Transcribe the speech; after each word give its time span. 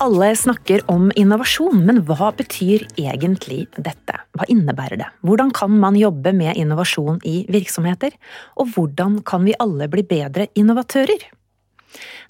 Alle 0.00 0.36
snakker 0.36 0.80
om 0.88 1.10
innovasjon, 1.12 1.82
men 1.84 1.98
hva 2.08 2.30
betyr 2.32 2.86
egentlig 2.96 3.66
dette? 3.76 4.14
Hva 4.32 4.46
innebærer 4.48 4.96
det? 4.96 5.08
Hvordan 5.28 5.50
kan 5.52 5.74
man 5.82 5.98
jobbe 6.00 6.32
med 6.32 6.56
innovasjon 6.56 7.18
i 7.28 7.42
virksomheter? 7.52 8.16
Og 8.56 8.70
hvordan 8.72 9.18
kan 9.28 9.44
vi 9.44 9.52
alle 9.60 9.90
bli 9.92 10.06
bedre 10.08 10.46
innovatører? 10.56 11.26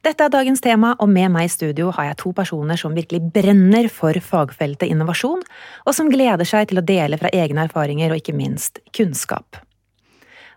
Dette 0.02 0.26
er 0.26 0.34
dagens 0.34 0.64
tema, 0.66 0.96
og 0.98 1.12
med 1.14 1.30
meg 1.30 1.46
i 1.46 1.52
studio 1.54 1.92
har 1.94 2.08
jeg 2.08 2.18
to 2.24 2.34
personer 2.34 2.80
som 2.80 2.98
virkelig 2.98 3.22
brenner 3.38 3.86
for 3.86 4.18
fagfeltet 4.18 4.90
innovasjon, 4.90 5.46
og 5.86 5.94
som 5.94 6.10
gleder 6.10 6.48
seg 6.48 6.72
til 6.72 6.82
å 6.82 6.86
dele 6.90 7.22
fra 7.22 7.30
egne 7.30 7.68
erfaringer 7.70 8.10
og 8.10 8.18
ikke 8.18 8.34
minst 8.34 8.82
kunnskap. 8.90 9.62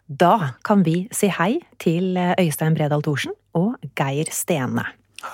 Da 0.09 0.57
kan 0.65 0.81
vi 0.81 1.03
si 1.13 1.29
hei 1.29 1.59
til 1.77 2.17
Øystein 2.17 2.73
Bredal 2.73 3.05
Thorsen 3.05 3.37
og 3.53 3.77
Geir 3.93 4.33
Stene. 4.33 4.89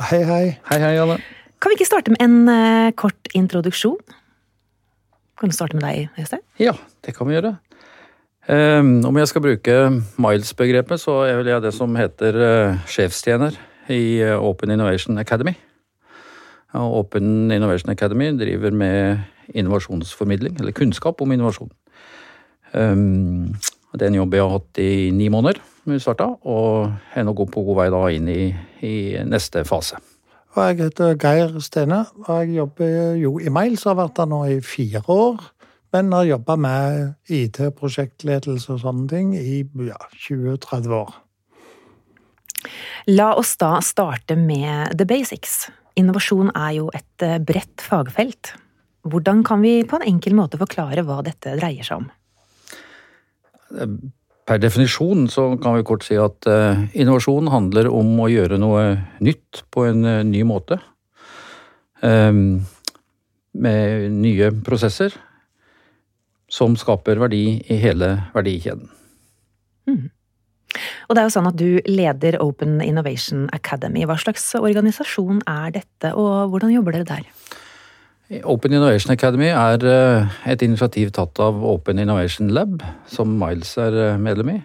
Hei, 0.10 0.26
hei. 0.28 0.46
Hei, 0.68 0.84
hei, 0.84 0.96
Anne. 1.00 1.22
Kan 1.60 1.72
vi 1.72 1.76
ikke 1.76 1.90
starte 1.90 2.14
med 2.14 2.22
en 2.24 2.36
uh, 2.48 2.92
kort 2.96 3.32
introduksjon? 3.36 4.00
Kan 5.40 5.52
du 5.52 5.56
starte 5.56 5.76
med 5.76 5.84
deg, 5.84 6.08
Øystein? 6.20 6.44
Ja, 6.60 6.74
det 7.06 7.16
kan 7.18 7.28
vi 7.28 7.36
gjøre. 7.36 7.58
Um, 8.50 9.06
om 9.06 9.18
jeg 9.20 9.28
skal 9.28 9.44
bruke 9.44 9.74
Miles-begrepet, 10.18 11.02
så 11.04 11.20
er 11.28 11.36
vel 11.38 11.52
jeg 11.52 11.62
det 11.62 11.74
som 11.76 11.96
heter 12.00 12.38
uh, 12.40 12.80
sjefstjener 12.90 13.58
i 13.92 14.22
uh, 14.24 14.40
Open 14.40 14.72
Innovation 14.72 15.20
Academy. 15.20 15.54
Open 16.74 17.52
Innovation 17.52 17.92
Academy 17.92 18.32
driver 18.40 18.72
med 18.72 19.20
innovasjonsformidling, 19.54 20.60
eller 20.60 20.72
kunnskap 20.72 21.22
om 21.22 21.32
innovasjon. 21.32 21.72
Um, 22.74 23.56
det 23.94 24.06
er 24.06 24.14
en 24.14 24.20
jobb 24.22 24.34
jeg 24.38 24.46
har 24.46 24.56
hatt 24.56 24.82
i 24.82 25.10
ni 25.12 25.28
måneder, 25.34 25.60
vi 25.90 26.00
starta, 26.00 26.30
og 26.46 27.18
er 27.18 27.26
nå 27.26 27.34
på 27.34 27.66
god 27.66 27.80
vei 27.82 27.90
da 27.94 28.06
inn 28.14 28.30
i, 28.32 28.42
i 28.86 28.96
neste 29.26 29.66
fase. 29.68 29.98
Og 30.60 30.66
jeg 30.68 30.82
heter 30.82 31.14
Geir 31.16 31.54
Stene, 31.64 32.02
og 32.26 32.42
jeg 32.42 32.58
jobber 32.58 33.14
jo 33.16 33.38
i 33.40 33.52
Mails 33.54 33.86
har 33.88 33.96
vært 33.96 34.18
der 34.18 34.28
nå 34.28 34.42
i 34.52 34.58
fire 34.60 35.00
år. 35.08 35.38
Men 35.96 36.12
har 36.12 36.28
jobba 36.28 36.58
med 36.60 37.32
IT-prosjektledelse 37.32 38.76
og 38.76 38.82
sånne 38.84 39.08
ting 39.10 39.32
i 39.40 39.62
ja, 39.88 39.96
20-30 40.28 40.92
år. 40.98 41.16
La 43.08 43.30
oss 43.40 43.56
da 43.62 43.78
starte 43.82 44.36
med 44.36 45.00
the 45.00 45.08
basics. 45.08 45.70
Innovasjon 45.98 46.52
er 46.52 46.76
jo 46.82 46.92
et 46.92 47.26
eh, 47.26 47.40
bredt 47.40 47.80
fagfelt. 47.80 48.52
Hvordan 49.08 49.46
kan 49.48 49.64
vi 49.64 49.80
på 49.88 49.96
en 49.96 50.08
enkel 50.12 50.36
måte 50.36 50.60
forklare 50.60 51.08
hva 51.08 51.24
dette 51.24 51.56
dreier 51.56 51.88
seg 51.88 52.04
om? 52.04 52.12
Per 54.50 54.58
definisjon 54.58 55.28
så 55.30 55.52
kan 55.62 55.76
vi 55.78 55.86
kort 55.86 56.02
si 56.08 56.16
at 56.18 56.48
uh, 56.50 56.80
innovasjon 56.98 57.52
handler 57.54 57.92
om 57.94 58.16
å 58.18 58.30
gjøre 58.32 58.58
noe 58.58 58.86
nytt 59.22 59.62
på 59.70 59.86
en 59.86 60.02
uh, 60.08 60.24
ny 60.26 60.42
måte. 60.48 60.80
Um, 62.02 62.64
med 63.54 64.16
nye 64.16 64.50
prosesser 64.66 65.14
som 66.50 66.74
skaper 66.80 67.22
verdi 67.22 67.60
i 67.70 67.78
hele 67.78 68.16
verdikjeden. 68.34 68.90
Mm. 69.90 70.08
Og 71.10 71.14
det 71.14 71.22
er 71.22 71.28
jo 71.28 71.34
sånn 71.34 71.50
at 71.50 71.58
Du 71.58 71.70
leder 71.90 72.38
Open 72.42 72.80
Innovation 72.82 73.48
Academy. 73.54 74.06
Hva 74.10 74.18
slags 74.22 74.48
organisasjon 74.58 75.44
er 75.50 75.74
dette, 75.78 76.14
og 76.14 76.50
hvordan 76.54 76.74
jobber 76.74 76.98
dere 76.98 77.10
der? 77.10 77.30
Open 78.30 78.74
Innovation 78.74 79.10
Academy 79.12 79.48
er 79.50 79.84
eh, 79.90 80.34
et 80.52 80.62
initiativ 80.62 81.10
tatt 81.18 81.40
av 81.42 81.64
Open 81.66 81.98
Innovation 81.98 82.52
Lab, 82.54 82.84
som 83.10 83.32
Miles 83.42 83.72
er 83.82 83.96
eh, 83.98 84.20
medlem 84.22 84.52
i. 84.54 84.58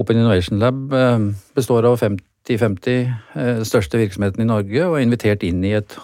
Open 0.00 0.16
Innovation 0.16 0.56
Lab 0.62 0.94
eh, 0.96 1.26
består 1.58 1.84
av 1.90 1.98
50-50 2.00 3.68
største 3.68 4.00
virksomhetene 4.00 4.46
i 4.46 4.48
Norge 4.48 4.86
og 4.86 4.96
er 4.96 5.04
invitert 5.04 5.44
inn 5.44 5.60
i 5.60 5.74
et 5.76 5.98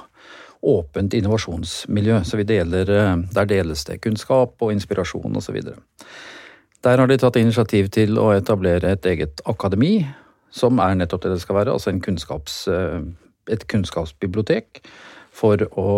åpent 0.67 1.17
innovasjonsmiljø. 1.17 2.21
Så 2.29 2.43
deler, 2.45 2.93
der 3.33 3.49
deles 3.49 3.89
det 3.89 4.03
kunnskap 4.05 4.61
og 4.61 4.73
inspirasjon 4.75 5.41
osv. 5.41 5.57
Der 6.85 7.01
har 7.01 7.09
de 7.09 7.17
tatt 7.23 7.41
initiativ 7.41 7.89
til 7.97 8.21
å 8.21 8.35
etablere 8.37 8.93
et 8.93 9.09
eget 9.09 9.41
akademi, 9.49 10.03
som 10.53 10.81
er 10.85 11.01
nettopp 11.01 11.25
det 11.25 11.37
det 11.39 11.43
skal 11.45 11.63
være, 11.63 11.73
altså 11.73 11.97
kunnskaps, 12.05 12.67
et 13.49 13.69
kunnskapsbibliotek 13.71 14.83
for 15.37 15.61
å 15.77 15.91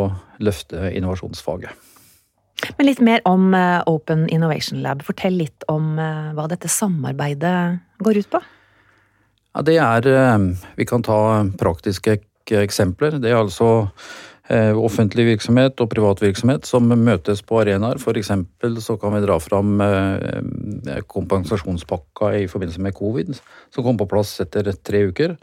løfte 0.43 0.91
innovasjonsfaget. 0.91 1.87
Men 2.77 2.89
litt 2.89 3.03
mer 3.05 3.23
om 3.29 3.53
eh, 3.55 3.81
Open 3.87 4.27
Innovation 4.35 4.81
Lab. 4.83 5.05
Fortell 5.07 5.37
litt 5.39 5.67
om 5.71 5.99
eh, 6.03 6.31
hva 6.35 6.49
dette 6.51 6.71
samarbeidet 6.71 7.79
går 8.03 8.23
ut 8.23 8.31
på. 8.33 8.41
Ja, 9.55 9.63
det 9.67 9.77
er 9.83 10.09
eh, 10.11 10.49
Vi 10.79 10.89
kan 10.89 11.07
ta 11.07 11.21
praktiske 11.61 12.19
eksempler. 12.49 13.21
Det 13.23 13.31
er 13.31 13.39
altså 13.39 13.89
offentlig 14.49 15.27
virksomhet 15.27 15.81
og 15.83 15.91
privat 15.93 16.23
virksomhet 16.23 16.65
som 16.65 16.87
møtes 16.89 17.43
på 17.45 17.59
arenaer. 17.61 17.99
F.eks. 18.01 18.31
så 18.81 18.97
kan 19.01 19.13
vi 19.13 19.25
dra 19.25 19.37
fram 19.43 19.81
eh, 19.85 21.03
kompensasjonspakka 21.05 22.31
i 22.39 22.47
forbindelse 22.49 22.81
med 22.81 22.97
covid, 22.97 23.35
som 23.75 23.85
kom 23.85 23.99
på 24.01 24.09
plass 24.09 24.39
etter 24.41 24.71
tre 24.73 25.03
uker. 25.11 25.37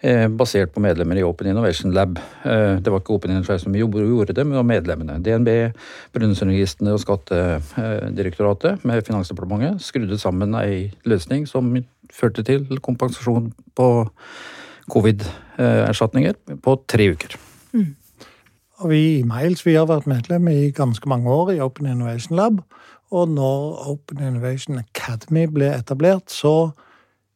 Eh, 0.00 0.24
basert 0.32 0.72
på 0.72 0.80
medlemmer 0.84 1.20
i 1.20 1.24
Open 1.26 1.50
Innovation 1.50 1.92
Lab. 1.92 2.16
Det 2.44 2.92
var 2.92 3.02
ikke 3.02 3.18
Open 3.18 3.34
Innovation 3.34 3.66
som 3.66 3.76
gjorde 3.76 4.32
det, 4.32 4.44
men 4.44 4.56
det 4.56 4.62
var 4.62 4.70
medlemmene. 4.70 5.18
DNB, 5.20 5.52
Brønnøysundregistrene 6.16 6.96
og 6.96 7.04
Skattedirektoratet 7.04 8.88
med 8.88 9.04
Finansdepartementet 9.04 9.84
skrudde 9.84 10.20
sammen 10.20 10.56
ei 10.62 10.94
løsning 11.04 11.44
som 11.50 11.74
førte 12.12 12.44
til 12.46 12.80
kompensasjon 12.80 13.52
på 13.76 13.90
covid-erstatninger 14.92 16.36
på 16.62 16.76
tre 16.88 17.10
uker. 17.12 17.38
Mm. 17.74 17.94
Og 18.82 18.90
vi 18.92 19.18
i 19.18 19.24
Miles 19.24 19.62
vi 19.64 19.74
har 19.78 19.86
vært 19.88 20.08
medlem 20.10 20.48
i 20.52 20.70
ganske 20.74 21.08
mange 21.08 21.30
år 21.32 21.54
i 21.54 21.60
Open 21.64 21.86
Innovation 21.88 22.36
Lab. 22.36 22.60
Og 23.14 23.28
når 23.32 23.86
Open 23.88 24.20
Innovation 24.20 24.78
Academy 24.78 25.46
ble 25.48 25.70
etablert, 25.72 26.30
så 26.30 26.72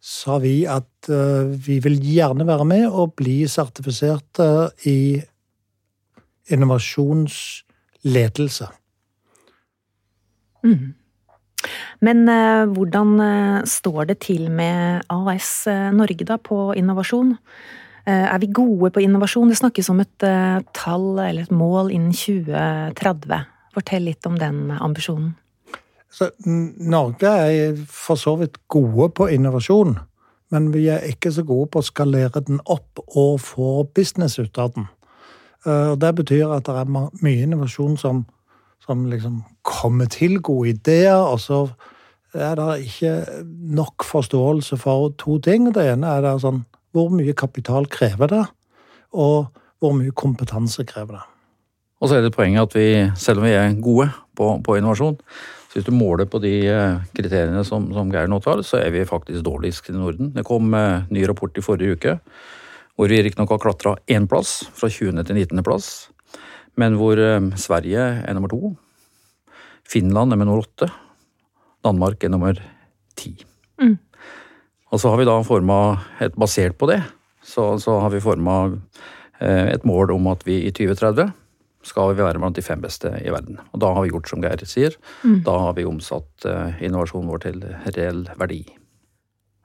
sa 0.00 0.38
vi 0.40 0.64
at 0.68 1.08
uh, 1.12 1.44
vi 1.48 1.78
vil 1.84 2.00
gjerne 2.00 2.46
være 2.48 2.64
med 2.68 2.86
og 2.88 3.14
bli 3.20 3.48
sertifisert 3.48 4.38
uh, 4.40 4.68
i 4.88 5.22
innovasjonsledelse. 6.50 8.66
Mm. 10.64 10.94
Men 12.00 12.28
uh, 12.28 12.64
hvordan 12.72 13.20
står 13.68 14.04
det 14.12 14.18
til 14.26 14.50
med 14.50 15.00
AS 15.08 15.66
Norge 15.94 16.24
da 16.24 16.36
på 16.36 16.72
innovasjon? 16.76 17.36
Eh, 18.06 18.26
er 18.34 18.38
vi 18.38 18.48
gode 18.54 18.90
på 18.94 19.02
innovasjon? 19.04 19.50
Det 19.50 19.58
snakkes 19.60 19.90
om 19.92 20.00
et 20.00 20.24
eh, 20.26 20.60
tall 20.76 21.18
eller 21.18 21.44
et 21.44 21.52
mål 21.52 21.90
innen 21.92 22.14
2030. 22.16 23.44
Fortell 23.74 24.06
litt 24.08 24.26
om 24.26 24.38
den 24.40 24.70
ambisjonen. 24.72 25.34
Så, 26.10 26.30
Norge 26.44 27.28
er 27.28 27.76
for 27.86 28.18
så 28.18 28.34
vidt 28.40 28.56
gode 28.72 29.12
på 29.14 29.28
innovasjon, 29.30 29.98
men 30.50 30.72
vi 30.74 30.88
er 30.90 31.06
ikke 31.06 31.30
så 31.30 31.44
gode 31.46 31.68
på 31.70 31.82
å 31.82 31.86
skalere 31.86 32.42
den 32.42 32.58
opp 32.64 32.98
og 33.06 33.38
få 33.44 33.84
business 33.94 34.40
ut 34.40 34.58
av 34.58 34.72
den. 34.74 34.88
Og 35.70 36.00
det 36.02 36.10
betyr 36.18 36.50
at 36.56 36.66
det 36.66 36.80
er 36.80 36.90
mye 36.90 37.44
innovasjon 37.44 37.94
som, 38.00 38.24
som 38.82 39.04
liksom 39.06 39.44
kommer 39.62 40.10
til 40.10 40.40
gode 40.42 40.72
ideer, 40.72 41.20
og 41.20 41.38
så 41.44 41.60
er 42.34 42.58
det 42.58 42.88
ikke 42.88 43.14
nok 43.78 44.02
forståelse 44.02 44.80
for 44.82 45.12
to 45.18 45.38
ting. 45.38 45.70
Det 45.74 45.86
ene 45.92 46.10
er 46.16 46.26
det 46.26 46.34
sånn 46.42 46.64
hvor 46.94 47.12
mye 47.14 47.34
kapital 47.36 47.88
krever 47.90 48.30
det, 48.30 48.44
og 49.12 49.50
hvor 49.80 49.94
mye 49.96 50.14
kompetanse 50.16 50.84
krever 50.88 51.18
det. 51.18 51.24
Og 52.00 52.08
så 52.08 52.16
er 52.16 52.24
det 52.24 52.34
poenget 52.34 52.64
at 52.64 52.76
vi, 52.76 52.88
selv 53.20 53.42
om 53.42 53.46
vi 53.46 53.54
er 53.54 53.74
gode 53.82 54.08
på, 54.36 54.54
på 54.64 54.76
innovasjon, 54.78 55.18
så 55.70 55.78
hvis 55.78 55.86
du 55.86 55.92
måler 55.94 56.26
på 56.26 56.40
de 56.42 56.54
eh, 56.66 57.02
kriteriene 57.14 57.60
som, 57.66 57.84
som 57.94 58.08
Geir 58.10 58.30
nå 58.30 58.40
tar, 58.42 58.62
så 58.66 58.80
er 58.80 58.90
vi 58.94 59.04
faktisk 59.06 59.44
dårligst 59.46 59.92
i 59.92 59.94
Norden. 59.94 60.32
Det 60.34 60.42
kom 60.48 60.72
eh, 60.74 61.04
ny 61.12 61.22
rapport 61.28 61.54
i 61.54 61.64
forrige 61.64 61.98
uke 61.98 62.16
hvor 62.98 63.08
vi 63.08 63.22
riktignok 63.24 63.54
har 63.54 63.60
klatra 63.62 63.94
én 64.12 64.26
plass, 64.28 64.66
fra 64.76 64.90
20. 64.92 65.22
til 65.24 65.38
19. 65.38 65.62
plass, 65.64 66.10
men 66.76 66.98
hvor 67.00 67.16
eh, 67.16 67.46
Sverige 67.56 68.02
er 68.20 68.36
nummer 68.36 68.52
to, 68.52 68.74
Finland 69.88 70.34
er 70.34 70.40
nummer 70.40 70.60
åtte, 70.60 70.90
Danmark 71.80 72.24
er 72.24 72.34
nummer 72.34 72.60
ti. 73.16 73.32
Mm. 73.80 73.96
Og 74.90 75.00
så 75.00 75.12
har 75.12 75.20
vi 75.20 75.28
da 75.28 75.36
forma 75.46 75.80
et 76.22 76.34
Basert 76.38 76.78
på 76.78 76.88
det, 76.90 77.00
så, 77.46 77.76
så 77.78 78.00
har 78.02 78.10
vi 78.12 78.22
forma 78.22 78.56
eh, 79.38 79.70
et 79.74 79.86
mål 79.86 80.16
om 80.16 80.26
at 80.32 80.42
vi 80.46 80.60
i 80.66 80.72
2030 80.74 81.30
skal 81.86 82.12
vi 82.12 82.20
være 82.20 82.40
blant 82.42 82.58
de 82.58 82.64
fem 82.64 82.82
beste 82.82 83.12
i 83.24 83.30
verden. 83.32 83.56
Og 83.72 83.80
da 83.80 83.94
har 83.94 84.04
vi 84.04 84.10
gjort 84.12 84.28
som 84.28 84.42
Geir 84.44 84.60
sier. 84.68 84.98
Mm. 85.24 85.40
Da 85.46 85.56
har 85.64 85.78
vi 85.78 85.88
omsatt 85.88 86.44
eh, 86.48 86.82
innovasjonen 86.84 87.30
vår 87.30 87.42
til 87.46 87.64
reell 87.94 88.26
verdi. 88.36 88.64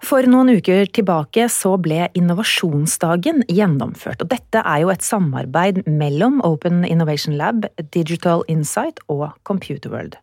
For 0.05 0.27
noen 0.29 0.51
uker 0.59 0.85
tilbake 0.93 1.47
så 1.49 1.73
ble 1.81 2.05
innovasjonsdagen 2.17 3.45
gjennomført. 3.49 4.21
Og 4.21 4.29
dette 4.29 4.61
er 4.61 4.83
jo 4.83 4.91
et 4.93 5.05
samarbeid 5.05 5.81
mellom 5.87 6.41
Open 6.45 6.83
Innovation 6.85 7.37
Lab, 7.39 7.65
Digital 7.95 8.43
Insight 8.51 9.01
og 9.09 9.31
Computerworld. 9.47 10.19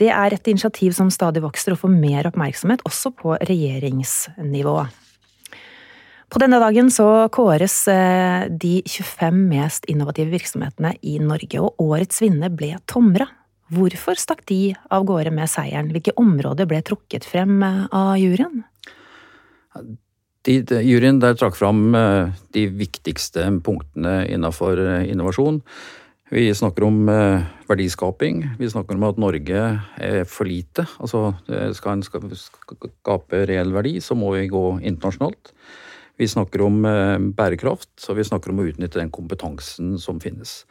Det 0.00 0.08
er 0.08 0.32
et 0.32 0.48
initiativ 0.48 0.94
som 0.96 1.10
stadig 1.12 1.42
vokser 1.44 1.74
og 1.74 1.82
får 1.82 1.92
mer 1.92 2.28
oppmerksomhet, 2.30 2.84
også 2.88 3.12
på 3.16 3.36
regjeringsnivå. 3.42 4.76
På 6.32 6.40
denne 6.40 6.56
dagen 6.62 6.88
så 6.88 7.28
kåres 7.32 7.74
eh, 7.92 8.46
de 8.48 8.78
25 8.88 9.36
mest 9.50 9.84
innovative 9.92 10.32
virksomhetene 10.32 10.94
i 11.04 11.18
Norge, 11.20 11.60
og 11.60 11.76
årets 11.82 12.22
vinner 12.24 12.48
ble 12.48 12.72
Tomra. 12.88 13.26
Hvorfor 13.72 14.16
stakk 14.20 14.40
de 14.48 14.72
av 14.92 15.04
gårde 15.08 15.32
med 15.34 15.50
seieren? 15.52 15.90
Hvilke 15.92 16.14
områder 16.20 16.68
ble 16.68 16.80
trukket 16.88 17.28
frem 17.28 17.60
eh, 17.66 17.84
av 17.92 18.14
juryen? 18.16 18.64
De, 20.42 20.56
de, 20.64 20.80
juryen 20.88 21.20
der 21.20 21.36
trakk 21.36 21.58
fram 21.60 21.92
eh, 21.98 22.32
de 22.56 22.64
viktigste 22.80 23.44
punktene 23.60 24.22
innenfor 24.32 24.80
innovasjon. 25.04 25.60
Vi 26.32 26.46
snakker 26.56 26.86
om 26.86 27.02
verdiskaping. 27.68 28.38
Vi 28.56 28.68
snakker 28.72 28.96
om 28.96 29.02
at 29.04 29.18
Norge 29.20 29.64
er 30.00 30.22
for 30.24 30.48
lite. 30.48 30.86
Altså 30.96 31.34
skal 31.76 31.98
en 31.98 32.04
skape 32.32 33.42
reell 33.50 33.74
verdi, 33.74 33.98
så 34.00 34.16
må 34.16 34.30
vi 34.32 34.46
gå 34.48 34.62
internasjonalt. 34.80 35.52
Vi 36.16 36.28
snakker 36.28 36.62
om 36.62 36.84
eh, 36.84 37.18
bærekraft, 37.36 37.94
og 38.08 38.18
vi 38.18 38.26
snakker 38.26 38.52
om 38.52 38.60
å 38.62 38.66
utnytte 38.68 39.00
den 39.00 39.10
kompetansen 39.12 39.96
som 40.00 40.20
finnes. 40.22 40.62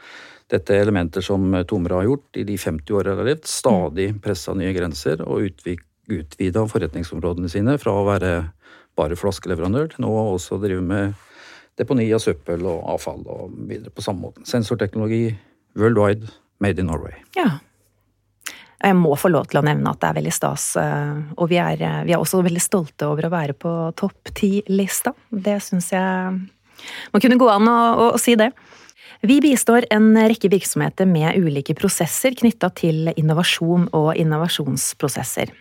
Dette 0.51 0.75
er 0.75 0.85
elementer 0.85 1.23
som 1.25 1.53
Tomra 1.67 2.01
har 2.01 2.09
gjort 2.09 2.39
i 2.39 2.45
de 2.47 2.57
50 2.59 2.97
årene 2.97 3.15
de 3.15 3.23
har 3.23 3.29
levd. 3.31 3.49
Stadig 3.49 4.07
pressa 4.23 4.55
nye 4.57 4.73
grenser 4.75 5.23
og 5.25 5.45
utvida 5.45 6.65
forretningsområdene 6.71 7.51
sine 7.51 7.77
fra 7.81 7.95
å 7.95 8.07
være 8.07 8.31
bare 8.99 9.17
flaskeleverandør 9.19 9.93
til 9.93 10.05
nå 10.05 10.11
å 10.11 10.25
også 10.35 10.59
drive 10.61 10.83
med 10.83 11.13
deponi 11.79 12.09
av 12.13 12.19
søppel 12.21 12.65
og 12.67 12.83
avfall 12.95 13.23
og 13.31 13.55
videre 13.69 13.93
på 13.95 14.03
samme 14.03 14.27
måte. 14.27 14.43
Sensorteknologi 14.47 15.29
worldwide, 15.75 16.31
made 16.59 16.81
in 16.81 16.89
Norway. 16.91 17.15
Ja, 17.35 17.59
jeg 18.81 18.97
må 18.97 19.13
få 19.19 19.29
lov 19.29 19.49
til 19.51 19.59
å 19.61 19.65
nevne 19.65 19.93
at 19.93 20.01
det 20.01 20.09
er 20.09 20.17
veldig 20.17 20.33
stas, 20.33 20.71
eh, 20.81 21.17
og 21.37 21.49
vi 21.51 21.59
er, 21.61 21.81
eh, 21.81 22.01
vi 22.07 22.15
er 22.15 22.21
også 22.21 22.41
veldig 22.41 22.63
stolte 22.63 23.05
over 23.05 23.27
å 23.27 23.33
være 23.33 23.53
på 23.53 23.71
topp 23.95 24.33
ti-lista. 24.33 25.13
Det 25.29 25.59
syns 25.61 25.91
jeg 25.93 26.39
må 27.13 27.21
kunne 27.21 27.37
gå 27.37 27.49
an 27.51 27.69
å, 27.69 27.79
å, 27.93 28.05
å 28.17 28.21
si 28.21 28.35
det. 28.35 28.51
Vi 29.21 29.37
bistår 29.43 29.85
en 29.93 30.15
rekke 30.17 30.49
virksomheter 30.49 31.05
med 31.05 31.37
ulike 31.37 31.75
prosesser 31.77 32.33
knytta 32.33 32.71
til 32.73 33.11
innovasjon 33.13 33.91
og 33.93 34.15
innovasjonsprosesser. 34.17 35.53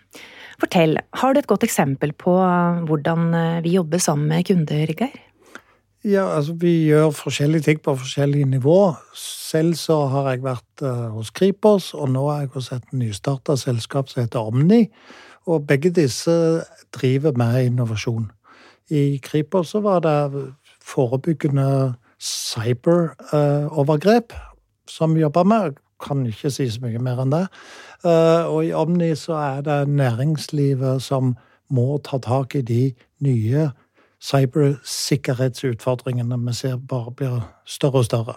Fortell, 0.60 0.96
har 1.20 1.34
du 1.34 1.40
et 1.40 1.48
godt 1.48 1.64
eksempel 1.68 2.14
på 2.16 2.32
hvordan 2.88 3.34
eh, 3.34 3.60
vi 3.66 3.76
jobber 3.76 4.00
sammen 4.00 4.32
med 4.32 4.48
kunder, 4.48 4.96
Geir? 4.96 5.12
Ja, 6.04 6.36
altså 6.36 6.52
Vi 6.52 6.88
gjør 6.88 7.10
forskjellige 7.10 7.60
ting 7.60 7.82
på 7.82 7.94
forskjellige 7.94 8.44
nivå. 8.44 8.92
Selv 9.14 9.74
så 9.74 10.06
har 10.08 10.30
jeg 10.30 10.42
vært 10.42 10.82
uh, 10.82 11.12
hos 11.12 11.30
Kripos, 11.30 11.94
og 11.94 12.08
nå 12.08 12.22
er 12.32 12.38
jeg 12.40 12.48
hos 12.54 12.72
et 12.72 12.92
nystarta 12.96 13.56
selskap 13.60 14.08
som 14.08 14.22
heter 14.22 14.40
Omni. 14.40 14.88
Og 15.44 15.66
begge 15.66 15.90
disse 15.92 16.64
driver 16.96 17.36
med 17.36 17.66
innovasjon. 17.66 18.30
I 18.88 19.20
Kripos 19.22 19.74
så 19.74 19.80
var 19.84 20.00
det 20.00 20.46
forebyggende 20.80 21.94
cyberovergrep 22.16 24.32
uh, 24.32 24.38
som 24.88 25.14
vi 25.14 25.20
jobba 25.20 25.44
med. 25.44 25.60
Jeg 25.60 25.74
kan 26.00 26.26
ikke 26.26 26.50
si 26.50 26.70
så 26.70 26.80
mye 26.80 26.98
mer 26.98 27.20
enn 27.20 27.36
det. 27.36 27.44
Uh, 28.00 28.48
og 28.48 28.64
i 28.64 28.72
Omni 28.72 29.12
så 29.20 29.36
er 29.36 29.60
det 29.68 29.92
næringslivet 29.92 31.04
som 31.04 31.36
må 31.68 32.00
ta 32.00 32.16
tak 32.24 32.56
i 32.56 32.64
de 32.64 32.94
nye 33.20 33.68
cybersikkerhetsutfordringene 34.20 36.46
vi 36.46 36.52
ser 36.54 36.76
bare 36.76 37.10
blir 37.16 37.40
større 37.64 37.98
og 38.02 38.04
større. 38.04 38.34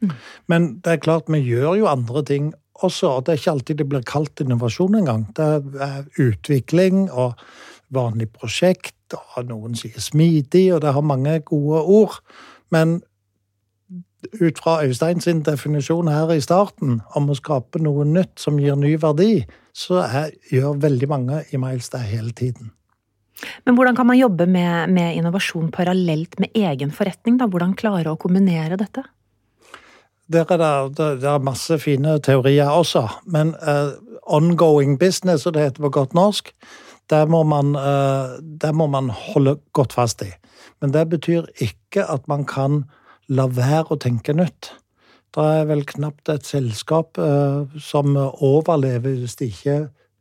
Mm. 0.00 0.10
Men 0.46 0.80
det 0.84 0.92
er 0.92 0.96
klart, 1.02 1.22
vi 1.28 1.38
gjør 1.38 1.74
jo 1.78 1.86
andre 1.90 2.24
ting 2.24 2.54
også. 2.74 3.08
og 3.08 3.26
Det 3.26 3.32
er 3.32 3.36
ikke 3.36 3.50
alltid 3.50 3.76
det 3.76 3.88
blir 3.88 4.02
kalt 4.06 4.40
innovasjon 4.40 4.94
engang. 4.94 5.26
Det 5.36 5.64
er 5.82 6.04
utvikling 6.18 7.10
og 7.10 7.32
vanlig 7.90 8.28
prosjekt, 8.30 8.94
og 9.36 9.48
noen 9.48 9.76
sier 9.78 10.00
smidig, 10.00 10.74
og 10.74 10.82
det 10.84 10.92
har 10.92 11.00
mange 11.00 11.40
gode 11.40 11.82
ord. 11.82 12.18
Men 12.70 13.00
ut 14.42 14.58
fra 14.58 14.84
Øystein 14.84 15.20
sin 15.20 15.42
definisjon 15.42 16.08
her 16.08 16.32
i 16.34 16.40
starten 16.40 17.00
om 17.16 17.30
å 17.30 17.38
skape 17.38 17.80
noe 17.82 18.04
nytt 18.04 18.40
som 18.40 18.58
gir 18.58 18.76
ny 18.76 18.96
verdi, 19.00 19.46
så 19.72 20.02
er, 20.02 20.34
gjør 20.50 20.80
veldig 20.82 21.08
mange 21.08 21.44
i 21.52 21.60
Miles 21.60 21.88
det 21.94 22.02
hele 22.10 22.32
tiden. 22.32 22.72
Men 23.66 23.76
hvordan 23.78 23.96
kan 23.96 24.08
man 24.08 24.18
jobbe 24.18 24.46
med, 24.50 24.90
med 24.94 25.16
innovasjon 25.18 25.70
parallelt 25.74 26.38
med 26.42 26.56
egen 26.58 26.90
forretning? 26.94 27.38
Da? 27.38 27.46
Hvordan 27.50 27.76
klare 27.78 28.12
å 28.12 28.20
kombinere 28.20 28.78
dette? 28.80 29.04
Der 30.28 30.44
er 30.44 30.90
det, 30.92 31.06
det 31.22 31.28
er 31.30 31.44
masse 31.44 31.78
fine 31.80 32.18
teorier 32.20 32.68
også, 32.68 33.06
men 33.32 33.54
uh, 33.64 33.96
ongoing 34.28 34.98
business, 35.00 35.46
og 35.46 35.54
det 35.56 35.64
heter 35.64 35.86
på 35.86 35.92
godt 35.94 36.12
norsk, 36.18 36.52
det 37.08 37.22
må, 37.32 37.40
man, 37.48 37.72
uh, 37.72 38.36
det 38.42 38.74
må 38.76 38.90
man 38.92 39.08
holde 39.08 39.56
godt 39.72 39.96
fast 39.96 40.20
i. 40.26 40.28
Men 40.82 40.92
det 40.92 41.06
betyr 41.14 41.48
ikke 41.64 42.04
at 42.04 42.28
man 42.28 42.44
kan 42.44 42.82
la 43.28 43.48
være 43.48 43.94
å 43.96 44.00
tenke 44.02 44.36
nytt. 44.36 44.74
Det 45.32 45.44
er 45.44 45.64
vel 45.68 45.86
knapt 45.88 46.28
et 46.32 46.44
selskap 46.44 47.16
uh, 47.16 47.64
som 47.80 48.12
overlever 48.18 49.16
hvis 49.22 49.40
de 49.40 49.48
ikke 49.48 49.78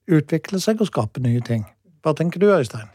utvikler 0.07 0.63
seg 0.63 0.79
og 0.79 0.87
skaper 0.87 1.25
nye 1.25 1.43
ting. 1.43 1.67
Hva 1.99 2.15
tenker 2.15 2.39
du, 2.39 2.47
Øystein? 2.47 2.87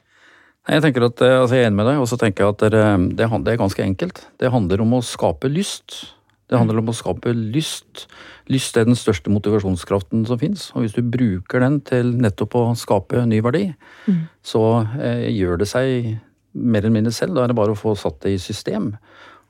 Jeg 0.70 0.82
tenker 0.84 1.08
at, 1.08 1.20
eh, 1.24 1.40
altså 1.40 1.56
jeg 1.58 1.64
er 1.64 1.70
enig 1.70 1.80
med 1.80 1.88
deg, 1.90 2.00
og 2.02 2.08
så 2.10 2.18
tenker 2.20 2.44
jeg 2.44 2.54
at 2.54 2.64
det, 2.70 2.82
det, 3.18 3.26
er 3.26 3.60
ganske 3.60 3.82
enkelt. 3.82 4.26
Det 4.38 4.52
handler 4.52 4.84
om 4.84 4.94
å 4.94 5.00
skape 5.02 5.50
lyst. 5.50 6.14
Det 6.46 6.58
handler 6.60 6.78
om 6.78 6.92
å 6.92 6.94
skape 6.94 7.32
lyst. 7.34 8.06
Lyst 8.52 8.76
er 8.76 8.86
den 8.86 8.98
største 8.98 9.32
motivasjonskraften 9.32 10.26
som 10.28 10.38
fins. 10.38 10.68
Og 10.76 10.84
hvis 10.84 10.94
du 10.94 11.02
bruker 11.02 11.64
den 11.64 11.80
til 11.88 12.14
nettopp 12.20 12.54
å 12.60 12.64
skape 12.78 13.24
ny 13.26 13.40
verdi, 13.42 13.64
mm. 14.06 14.22
så 14.44 14.62
eh, 15.00 15.26
gjør 15.34 15.62
det 15.64 15.70
seg 15.72 16.12
mer 16.52 16.84
eller 16.84 16.94
mindre 16.94 17.14
selv. 17.16 17.34
Da 17.34 17.46
er 17.46 17.50
det 17.50 17.58
bare 17.58 17.74
å 17.74 17.82
få 17.82 17.96
satt 17.98 18.20
det 18.22 18.36
i 18.36 18.42
system. 18.42 18.92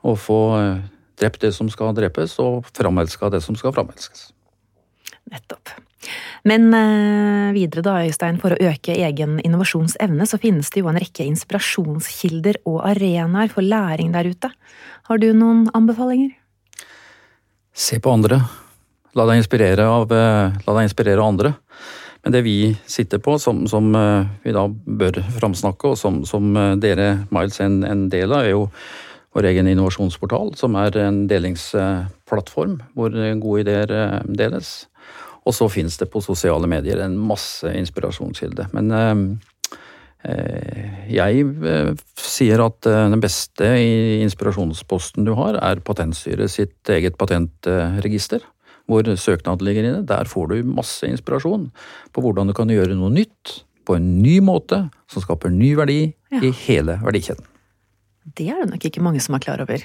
Og 0.07 0.17
få 0.23 0.41
eh, 0.57 0.83
drept 1.21 1.43
det 1.45 1.53
som 1.53 1.69
skal 1.69 1.93
drepes, 1.97 2.39
og 2.41 2.69
framelska 2.73 3.29
det 3.33 3.43
som 3.45 3.59
skal 3.59 3.75
framelskes. 3.75 4.31
Nettopp. 5.29 5.75
Men 6.43 6.73
eh, 6.75 7.53
videre 7.55 7.83
da, 7.85 7.95
Øystein, 8.03 8.37
for 8.41 8.51
å 8.51 8.59
øke 8.67 8.95
egen 9.05 9.37
innovasjonsevne, 9.47 10.27
så 10.27 10.39
finnes 10.41 10.67
det 10.73 10.81
jo 10.81 10.89
en 10.91 10.99
rekke 10.99 11.23
inspirasjonskilder 11.29 12.59
og 12.67 12.81
arenaer 12.89 13.51
for 13.53 13.63
læring 13.63 14.11
der 14.15 14.27
ute. 14.27 14.51
Har 15.07 15.23
du 15.23 15.29
noen 15.31 15.69
anbefalinger? 15.71 16.33
Se 17.73 18.01
på 18.03 18.11
andre. 18.11 18.41
La 19.15 19.27
deg 19.29 19.39
inspirere 19.39 19.87
av, 19.87 20.11
eh, 20.11 20.59
la 20.67 20.75
deg 20.75 20.89
inspirere 20.89 21.23
andre. 21.23 21.55
Men 22.23 22.35
det 22.35 22.43
vi 22.43 22.57
sitter 22.87 23.23
på, 23.23 23.37
som, 23.39 23.63
som 23.71 23.95
eh, 23.95 24.27
vi 24.43 24.51
da 24.55 24.67
bør 24.67 25.23
framsnakke, 25.39 25.95
og 25.95 25.99
som, 25.99 26.25
som 26.27 26.51
dere, 26.83 27.23
Miles, 27.31 27.61
er 27.61 27.71
en, 27.71 27.83
en 27.87 28.07
del 28.11 28.35
av, 28.35 28.43
er 28.43 28.57
jo 28.57 28.67
vår 29.33 29.47
egen 29.49 29.71
innovasjonsportal, 29.71 30.57
som 30.59 30.75
er 30.77 30.99
en 31.07 31.23
delingsplattform 31.31 32.81
hvor 32.93 33.15
gode 33.15 33.63
ideer 33.63 34.19
deles. 34.27 34.81
Og 35.43 35.55
så 35.55 35.67
finnes 35.71 35.97
det 35.99 36.09
på 36.11 36.21
sosiale 36.23 36.69
medier 36.71 37.01
en 37.03 37.17
masse 37.19 37.67
inspirasjonskilde. 37.67 38.69
Men 38.75 38.93
eh, 38.95 39.23
eh 40.29 40.89
jeg 41.13 41.43
eh, 41.67 41.91
sier 42.17 42.63
at 42.63 42.87
eh, 42.87 43.09
den 43.11 43.21
beste 43.23 43.67
inspirasjonsposten 44.23 45.27
du 45.27 45.33
har, 45.39 45.59
er 45.59 45.83
Patentstyret 45.83 46.51
sitt 46.51 46.89
eget 46.89 47.19
patentregister. 47.19 48.45
Hvor 48.87 49.07
søknaden 49.15 49.63
ligger 49.63 49.85
inne. 49.87 50.03
Der 50.07 50.27
får 50.27 50.49
du 50.51 50.63
masse 50.67 51.07
inspirasjon 51.07 51.69
på 52.11 52.23
hvordan 52.23 52.49
du 52.49 52.55
kan 52.55 52.71
gjøre 52.71 52.97
noe 52.99 53.11
nytt 53.13 53.63
på 53.87 53.95
en 53.95 54.09
ny 54.23 54.39
måte 54.43 54.85
som 55.11 55.23
skaper 55.23 55.51
ny 55.51 55.73
verdi 55.75 56.01
ja. 56.31 56.39
i 56.43 56.51
hele 56.65 56.97
verdikjeden. 57.03 57.47
Det 58.23 58.47
er 58.51 58.63
det 58.63 58.71
nok 58.71 58.85
ikke 58.87 59.03
mange 59.03 59.19
som 59.23 59.35
er 59.35 59.43
klar 59.43 59.63
over. 59.63 59.83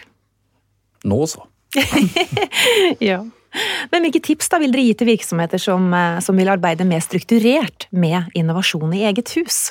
Nå 1.07 1.19
så. 1.31 1.47
ja. 3.11 3.23
Men 3.93 4.05
hvilke 4.05 4.23
tips 4.25 4.50
da 4.52 4.61
vil 4.62 4.73
dere 4.75 4.87
gi 4.88 4.97
til 5.00 5.11
virksomheter 5.12 5.61
som, 5.62 5.93
eh, 5.95 6.19
som 6.25 6.37
vil 6.37 6.50
arbeide 6.52 6.87
mer 6.88 7.00
strukturert 7.05 7.88
med 7.90 8.28
innovasjon 8.38 8.93
i 8.97 9.05
eget 9.09 9.33
hus? 9.38 9.69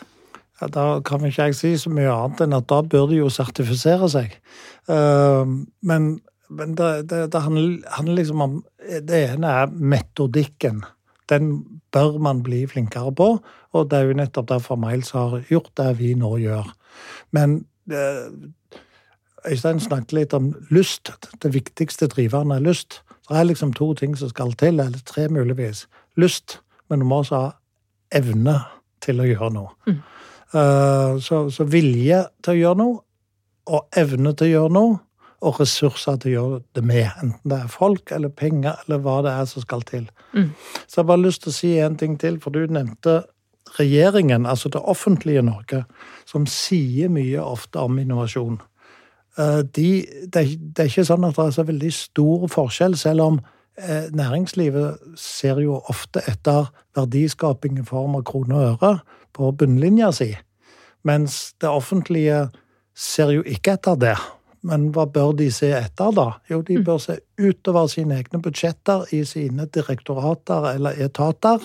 Ja, 0.62 0.69
da 0.74 0.86
kan 1.05 1.25
ikke 1.25 1.50
jeg 1.50 1.57
si 1.57 1.75
så 1.77 1.91
mye 1.93 2.10
annet 2.10 2.41
enn 2.48 2.57
at 2.57 2.67
da 2.72 2.81
bør 2.81 3.12
de 3.12 3.19
jo 3.19 3.29
sertifisere 3.29 4.10
seg. 4.10 4.34
Uh, 4.89 5.46
men, 5.86 6.15
men 6.50 6.74
det, 6.79 6.91
det, 7.12 7.27
det 7.34 7.41
handler, 7.43 8.15
liksom 8.15 8.41
om 8.41 8.53
Det 8.88 9.17
ene 9.34 9.50
er 9.62 9.67
metodikken. 9.67 10.81
Den 11.29 11.50
bør 11.91 12.17
man 12.24 12.39
bli 12.41 12.62
flinkere 12.72 13.12
på, 13.12 13.27
og 13.75 13.89
det 13.91 14.00
er 14.00 14.07
jo 14.07 14.15
nettopp 14.15 14.48
derfor 14.48 14.79
Miles 14.79 15.12
har 15.12 15.41
gjort 15.51 15.74
det 15.77 15.89
vi 16.00 16.13
nå 16.15 16.38
gjør. 16.39 16.72
Men 17.36 17.60
uh, 17.91 18.31
Øystein 19.48 19.79
snakket 19.84 20.15
litt 20.15 20.34
om 20.34 20.53
lyst. 20.74 21.12
Det 21.43 21.53
viktigste 21.53 22.10
driveren 22.12 22.55
er 22.55 22.63
lyst. 22.63 23.01
Det 23.27 23.38
er 23.38 23.48
liksom 23.50 23.74
to 23.75 23.93
ting 23.93 24.15
som 24.17 24.29
skal 24.31 24.53
til, 24.60 24.79
eller 24.79 25.01
tre 25.05 25.27
muligvis. 25.29 25.88
Lyst, 26.15 26.60
men 26.89 27.00
du 27.00 27.05
må 27.05 27.22
også 27.22 27.41
ha 27.41 27.50
evne 28.15 28.60
til 29.03 29.19
å 29.22 29.27
gjøre 29.27 29.51
noe. 29.55 29.74
Mm. 29.88 30.00
Uh, 30.53 31.17
så, 31.19 31.41
så, 31.51 31.67
vilje 31.67 32.22
til 32.43 32.53
å 32.53 32.62
gjøre 32.62 32.79
noe, 32.79 33.01
og 33.67 34.00
evne 34.00 34.31
til 34.38 34.48
å 34.48 34.53
gjøre 34.53 34.74
noe, 34.77 35.00
og 35.46 35.60
ressurser 35.62 36.15
til 36.22 36.31
å 36.31 36.36
gjøre 36.36 36.62
det 36.74 36.84
med. 36.88 37.10
Enten 37.22 37.51
det 37.51 37.57
er 37.62 37.69
folk 37.69 38.13
eller 38.15 38.31
penger 38.34 38.79
eller 38.86 39.03
hva 39.03 39.19
det 39.25 39.34
er 39.38 39.50
som 39.50 39.62
skal 39.62 39.84
til. 39.86 40.07
Mm. 40.34 40.53
Så 40.88 40.96
jeg 40.96 41.03
har 41.03 41.10
bare 41.12 41.25
lyst 41.27 41.43
til 41.43 41.53
å 41.53 41.57
si 41.57 41.74
en 41.84 41.98
ting 42.00 42.15
til, 42.22 42.39
for 42.41 42.55
du 42.55 42.63
nevnte 42.65 43.19
regjeringen, 43.77 44.48
altså 44.50 44.72
det 44.74 44.81
offentlige 44.81 45.43
Norge, 45.46 45.84
som 46.25 46.48
sier 46.50 47.12
mye 47.13 47.43
ofte 47.43 47.84
om 47.84 48.00
innovasjon. 48.01 48.57
Eh, 49.38 49.60
de, 49.75 50.06
det, 50.34 50.44
det, 50.58 50.79
er 50.79 50.89
ikke 50.89 51.06
sånn 51.06 51.27
at 51.27 51.38
det 51.38 51.46
er 51.46 51.56
så 51.60 51.65
veldig 51.67 51.94
stor 51.94 52.48
forskjell, 52.50 52.98
selv 52.98 53.25
om 53.25 53.39
eh, 53.77 54.08
næringslivet 54.17 55.17
ser 55.20 55.62
jo 55.62 55.77
ofte 55.91 56.24
etter 56.29 56.72
verdiskaping 56.98 57.77
i 57.77 57.86
form 57.86 58.17
av 58.17 58.25
kroner 58.29 58.58
og 58.58 58.88
øre 58.88 58.96
på 59.38 59.51
bunnlinja 59.60 60.10
si, 60.15 60.32
mens 61.06 61.53
det 61.62 61.70
offentlige 61.70 62.48
ser 62.98 63.36
jo 63.36 63.46
ikke 63.46 63.77
etter 63.77 64.00
det. 64.01 64.17
Men 64.65 64.89
hva 64.96 65.06
bør 65.06 65.36
de 65.38 65.51
se 65.53 65.70
etter, 65.77 66.10
da? 66.17 66.32
Jo, 66.50 66.63
de 66.65 66.79
bør 66.84 66.98
se 67.00 67.20
utover 67.38 67.86
sine 67.91 68.17
egne 68.17 68.41
budsjetter 68.41 69.06
i 69.13 69.22
sine 69.29 69.67
direktorater 69.70 70.72
eller 70.74 70.98
etater, 71.06 71.62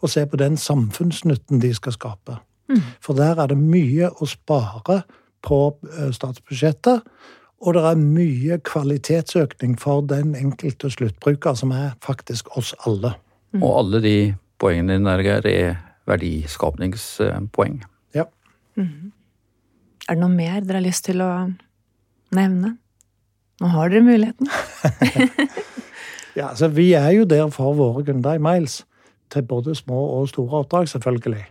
og 0.00 0.08
se 0.08 0.22
på 0.30 0.38
den 0.40 0.54
samfunnsnytten 0.56 1.60
de 1.60 1.72
skal 1.74 1.96
skape. 1.98 2.38
Mm. 2.70 2.84
For 3.02 3.18
der 3.18 3.42
er 3.42 3.50
det 3.50 3.58
mye 3.58 4.12
å 4.14 4.30
spare 4.30 5.02
på 5.46 5.60
eh, 5.90 6.10
statsbudsjettet. 6.14 7.06
Og 7.60 7.76
det 7.76 7.84
er 7.84 8.00
mye 8.00 8.56
kvalitetsøkning 8.64 9.76
for 9.80 10.00
den 10.08 10.34
enkelte 10.34 10.90
sluttbruker, 10.90 11.54
som 11.54 11.74
er 11.76 11.92
faktisk 12.04 12.48
oss 12.56 12.72
alle. 12.88 13.12
Mm. 13.52 13.62
Og 13.62 13.78
alle 13.78 14.02
de 14.02 14.16
poengene 14.60 14.96
dine 14.96 15.16
der 15.20 15.48
er 15.50 15.74
verdiskapningspoeng. 16.08 17.82
Ja. 18.14 18.24
Mm. 18.76 19.12
Er 20.08 20.16
det 20.16 20.22
noe 20.22 20.32
mer 20.32 20.60
dere 20.64 20.80
har 20.80 20.86
lyst 20.86 21.04
til 21.04 21.20
å 21.22 21.30
nevne? 22.34 22.76
Nå 23.60 23.68
har 23.74 23.92
dere 23.92 24.06
muligheten. 24.08 24.48
ja, 26.38 26.48
altså 26.48 26.68
Vi 26.72 26.92
er 26.96 27.10
jo 27.18 27.28
der 27.28 27.50
for 27.52 27.76
våre 27.76 28.04
kunder 28.04 28.38
i 28.38 28.42
Miles. 28.42 28.86
Til 29.30 29.44
både 29.46 29.74
små 29.78 30.00
og 30.16 30.28
store 30.28 30.64
oppdrag, 30.64 30.88
selvfølgelig. 30.88 31.44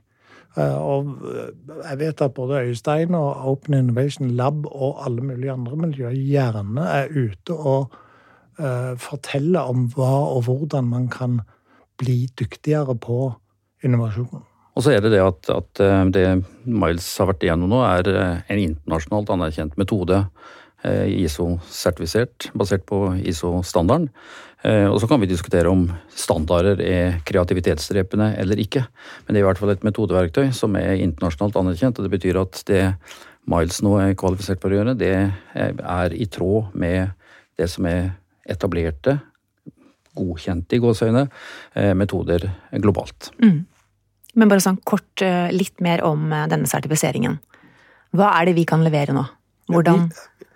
Eh, 0.57 0.77
og 0.81 1.11
eh, 1.29 1.51
jeg 1.83 1.99
vet 1.99 2.21
at 2.25 2.33
både 2.33 2.63
Øystein 2.69 3.15
og 3.17 3.45
Open 3.51 3.77
Innovation 3.77 4.31
Lab 4.37 4.65
og 4.65 5.03
alle 5.05 5.21
mulige 5.21 5.53
andre 5.53 5.77
miljøer 5.77 6.15
gjerne 6.17 6.87
er 6.89 7.11
ute 7.13 7.53
og 7.53 7.93
uh, 8.59 8.93
forteller 8.99 9.69
om 9.69 9.85
hva 9.93 10.13
og 10.33 10.47
hvordan 10.47 10.89
man 10.89 11.07
kan 11.13 11.39
bli 12.01 12.23
dyktigere 12.39 12.95
på 12.97 13.31
innovasjon. 13.83 14.41
Og 14.75 14.83
så 14.85 14.95
er 14.95 15.03
det 15.03 15.11
det 15.11 15.21
at, 15.21 15.49
at 15.51 15.81
det 16.13 16.25
Miles 16.63 17.07
har 17.19 17.27
vært 17.29 17.43
igjennom 17.43 17.71
nå, 17.71 17.81
er 17.83 18.07
en 18.47 18.59
internasjonalt 18.59 19.31
anerkjent 19.33 19.75
metode. 19.79 20.21
ISO-sertifisert, 20.79 22.53
basert 22.55 22.85
på 22.87 23.01
ISO-standarden. 23.27 24.07
Eh, 24.67 24.87
og 24.91 24.97
så 24.99 25.07
kan 25.07 25.21
vi 25.21 25.29
diskutere 25.29 25.71
om 25.71 25.85
standarder 26.11 26.81
er 26.83 27.19
kreativitetsdrepende 27.27 28.33
eller 28.41 28.59
ikke. 28.59 28.83
Men 29.23 29.33
det 29.33 29.39
er 29.39 29.45
i 29.45 29.47
hvert 29.47 29.61
fall 29.61 29.71
et 29.71 29.85
metodeverktøy 29.87 30.51
som 30.55 30.75
er 30.75 30.99
internasjonalt 30.99 31.55
anerkjent. 31.61 31.99
og 31.99 32.07
Det 32.07 32.13
betyr 32.17 32.41
at 32.41 32.63
det 32.67 32.83
Miles 33.49 33.79
nå 33.81 33.95
er 34.01 34.17
kvalifisert 34.19 34.59
for 34.61 34.73
å 34.73 34.77
gjøre, 34.77 34.97
det 34.99 35.13
er 35.55 36.13
i 36.13 36.27
tråd 36.29 36.75
med 36.77 37.15
det 37.57 37.69
som 37.71 37.87
er 37.89 38.11
etablerte, 38.49 39.15
godkjente 40.19 40.75
i 40.75 40.81
gåseøyne, 40.83 41.23
eh, 41.79 41.93
metoder 41.97 42.45
globalt. 42.83 43.31
Mm. 43.41 43.63
Men 44.35 44.51
bare 44.51 44.61
sånn 44.61 44.81
kort 44.85 45.23
eh, 45.25 45.47
litt 45.55 45.79
mer 45.81 46.03
om 46.05 46.29
denne 46.51 46.67
sertifiseringen. 46.69 47.39
Hva 48.13 48.33
er 48.35 48.49
det 48.49 48.57
vi 48.59 48.67
kan 48.69 48.83
levere 48.83 49.15
nå? 49.15 49.23
Hvordan 49.69 50.09
vi 50.09 50.48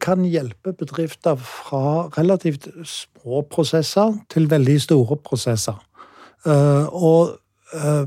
kan 0.00 0.24
hjelpe 0.24 0.72
bedrifter 0.72 1.36
fra 1.36 2.08
relativt 2.16 2.68
små 2.88 3.42
prosesser 3.50 4.14
til 4.32 4.48
veldig 4.50 4.76
store 4.80 5.18
prosesser. 5.20 5.76
Eh, 6.46 6.86
og 6.92 7.36
eh, 7.76 8.06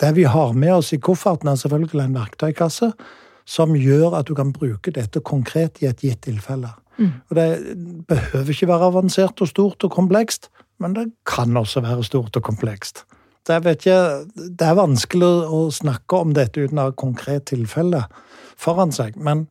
det 0.00 0.12
vi 0.16 0.24
har 0.26 0.52
med 0.52 0.74
oss 0.74 0.92
i 0.92 0.98
kofferten, 0.98 1.48
er 1.48 1.60
selvfølgelig 1.60 2.06
en 2.08 2.18
verktøykasse 2.18 2.90
som 3.46 3.76
gjør 3.76 4.16
at 4.18 4.26
du 4.26 4.34
kan 4.34 4.52
bruke 4.56 4.90
dette 4.94 5.20
konkret 5.20 5.82
i 5.82 5.86
et 5.90 6.02
gitt 6.02 6.24
tilfelle. 6.26 6.72
Mm. 6.98 7.12
Og 7.28 7.36
det 7.36 7.48
behøver 8.08 8.50
ikke 8.54 8.70
være 8.70 8.90
avansert 8.90 9.42
og 9.44 9.50
stort 9.50 9.84
og 9.84 9.92
komplekst, 9.92 10.48
men 10.80 10.94
det 10.96 11.10
kan 11.28 11.56
også 11.56 11.84
være 11.84 12.04
stort 12.04 12.36
og 12.36 12.42
komplekst. 12.42 13.04
Det 13.44 13.58
ikke, 13.76 14.24
det 14.56 14.64
er 14.64 14.78
vanskelig 14.78 15.28
å 15.52 15.66
snakke 15.74 16.16
om 16.16 16.32
dette 16.32 16.64
uten 16.64 16.80
å 16.80 16.86
ha 16.86 16.92
et 16.94 17.00
konkret 17.00 17.44
tilfelle 17.50 18.06
foran 18.56 18.94
seg. 18.94 19.18
Men 19.20 19.44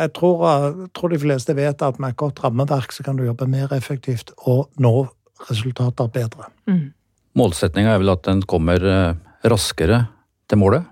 jeg 0.00 0.12
tror, 0.16 0.44
jeg 0.48 0.90
tror, 0.96 1.12
de 1.12 1.18
fleste 1.20 1.54
vet 1.56 1.82
at 1.82 1.98
med 2.00 2.14
et 2.14 2.20
godt 2.20 2.40
rammeverk 2.44 2.94
så 2.94 3.04
kan 3.06 3.18
du 3.18 3.26
jobbe 3.26 3.48
mer 3.50 3.72
effektivt 3.76 4.32
og 4.48 4.70
nå 4.80 4.94
resultater 5.48 6.08
bedre. 6.12 6.48
Mm. 6.70 6.92
Målsettinga 7.38 7.94
er 7.94 8.00
vel 8.02 8.12
at 8.12 8.24
den 8.26 8.42
kommer 8.48 8.82
eh, 8.82 9.18
raskere 9.48 10.04
til 10.50 10.60
målet. 10.60 10.88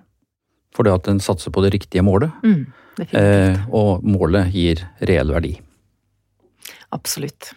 Fordi 0.77 0.93
at 0.93 1.09
den 1.09 1.21
satser 1.23 1.51
på 1.51 1.65
det 1.65 1.73
riktige 1.75 2.05
målet. 2.07 2.31
Mm, 2.45 2.67
eh, 3.11 3.57
og 3.75 4.05
målet 4.07 4.53
gir 4.55 4.85
reell 5.03 5.33
verdi. 5.35 5.57
Absolutt. 6.95 7.53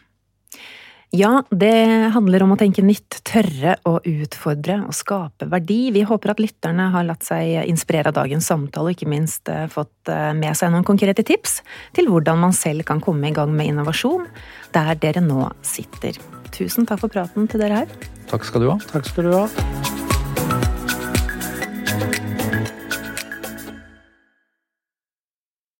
Ja, 1.11 1.41
det 1.51 1.75
handler 2.15 2.45
om 2.45 2.53
å 2.53 2.57
tenke 2.59 2.83
nytt, 2.87 3.17
tørre 3.27 3.73
å 3.83 3.97
utfordre 4.07 4.77
og 4.85 4.95
skape 4.95 5.49
verdi. 5.51 5.89
Vi 5.91 6.05
håper 6.07 6.31
at 6.31 6.39
lytterne 6.39 6.85
har 6.93 7.03
latt 7.03 7.27
seg 7.27 7.67
inspirere 7.67 8.13
av 8.13 8.15
dagens 8.21 8.47
samtale, 8.47 8.93
og 8.93 8.95
ikke 8.95 9.11
minst 9.11 9.51
eh, 9.51 9.65
fått 9.71 10.07
eh, 10.07 10.29
med 10.37 10.55
seg 10.55 10.71
noen 10.71 10.87
konkrete 10.87 11.25
tips 11.27 11.59
til 11.97 12.07
hvordan 12.07 12.39
man 12.39 12.55
selv 12.55 12.87
kan 12.87 13.03
komme 13.03 13.27
i 13.27 13.35
gang 13.35 13.51
med 13.51 13.73
innovasjon 13.73 14.23
der 14.71 14.93
dere 15.03 15.23
nå 15.25 15.49
sitter. 15.67 16.15
Tusen 16.55 16.87
takk 16.87 17.03
for 17.03 17.11
praten 17.11 17.51
til 17.51 17.59
dere 17.59 17.83
her. 17.83 17.99
Takk 18.31 18.47
skal 18.47 18.63
du 18.63 18.71
ha. 18.71 18.79
Takk 18.93 19.11
skal 19.11 19.27
du 19.27 19.35
ha. 19.35 20.10